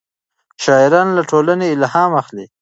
شاعران 0.63 1.07
له 1.17 1.23
ټولنې 1.31 1.67
الهام 1.75 2.11
اخلي. 2.21 2.45